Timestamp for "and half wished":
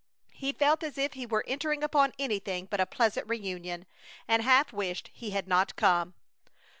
4.27-5.11